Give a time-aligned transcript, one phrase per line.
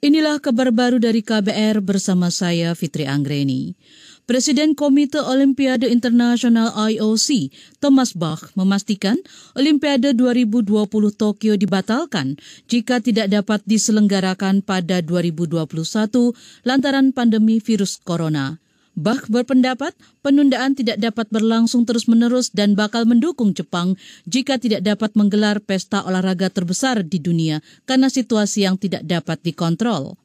[0.00, 3.76] Inilah kabar baru dari KBR bersama saya Fitri Anggreni.
[4.24, 7.52] Presiden Komite Olimpiade Internasional IOC,
[7.84, 9.20] Thomas Bach, memastikan
[9.52, 15.68] Olimpiade 2020 Tokyo dibatalkan jika tidak dapat diselenggarakan pada 2021
[16.64, 18.56] lantaran pandemi virus corona.
[18.98, 23.94] Bach berpendapat penundaan tidak dapat berlangsung terus-menerus dan bakal mendukung Jepang
[24.26, 30.18] jika tidak dapat menggelar pesta olahraga terbesar di dunia karena situasi yang tidak dapat dikontrol.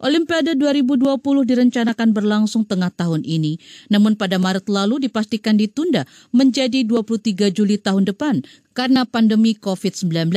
[0.00, 3.60] Olimpiade 2020 direncanakan berlangsung tengah tahun ini,
[3.92, 8.40] namun pada Maret lalu dipastikan ditunda menjadi 23 Juli tahun depan
[8.72, 10.32] karena pandemi COVID-19.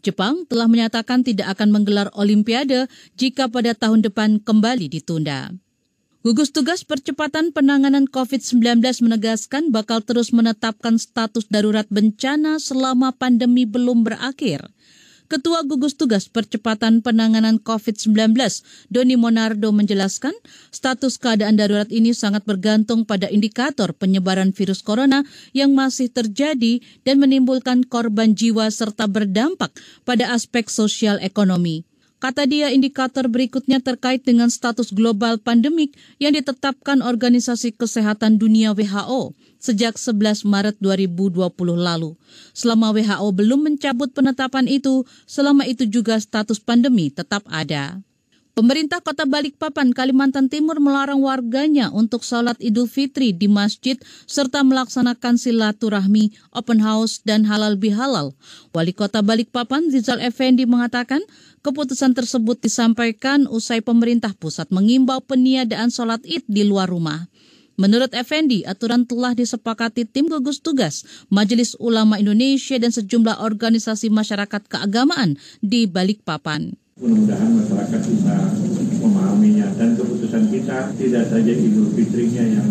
[0.00, 2.88] Jepang telah menyatakan tidak akan menggelar Olimpiade
[3.20, 5.52] jika pada tahun depan kembali ditunda.
[6.24, 14.08] Gugus Tugas Percepatan Penanganan COVID-19 menegaskan bakal terus menetapkan status darurat bencana selama pandemi belum
[14.08, 14.72] berakhir.
[15.28, 18.40] Ketua Gugus Tugas Percepatan Penanganan COVID-19,
[18.88, 20.32] Doni Monardo menjelaskan,
[20.72, 27.20] status keadaan darurat ini sangat bergantung pada indikator penyebaran virus corona yang masih terjadi dan
[27.20, 29.76] menimbulkan korban jiwa serta berdampak
[30.08, 31.84] pada aspek sosial ekonomi.
[32.22, 39.36] Kata dia indikator berikutnya terkait dengan status global pandemik yang ditetapkan Organisasi Kesehatan Dunia WHO
[39.64, 41.40] sejak 11 Maret 2020
[41.76, 42.12] lalu.
[42.52, 48.04] Selama WHO belum mencabut penetapan itu, selama itu juga status pandemi tetap ada.
[48.54, 53.98] Pemerintah Kota Balikpapan, Kalimantan Timur melarang warganya untuk sholat Idul Fitri di masjid
[54.30, 58.30] serta melaksanakan silaturahmi, open house, dan halal bihalal.
[58.70, 61.18] Wali Kota Balikpapan, Zizal Effendi mengatakan
[61.66, 67.26] keputusan tersebut disampaikan usai pemerintah pusat mengimbau peniadaan sholat id di luar rumah.
[67.74, 74.70] Menurut Effendi, aturan telah disepakati tim gugus tugas Majelis Ulama Indonesia dan sejumlah organisasi masyarakat
[74.70, 76.83] keagamaan di Balikpapan.
[76.94, 78.54] Mudah-mudahan masyarakat bisa
[79.02, 82.70] memahaminya dan keputusan kita tidak saja Idul Fitrinya yang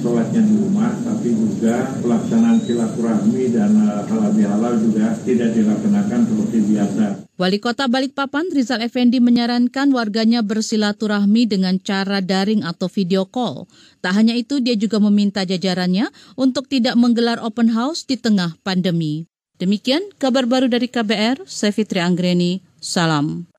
[0.00, 6.58] sholatnya di rumah, tapi juga pelaksanaan silaturahmi dan uh, halal bihalal juga tidak dilaksanakan seperti
[6.64, 7.04] biasa.
[7.36, 13.68] Wali Kota Balikpapan Rizal Effendi menyarankan warganya bersilaturahmi dengan cara daring atau video call.
[14.00, 16.08] Tak hanya itu, dia juga meminta jajarannya
[16.40, 19.28] untuk tidak menggelar open house di tengah pandemi.
[19.60, 23.51] Demikian kabar baru dari KBR, saya Fitri Anggreni, salam.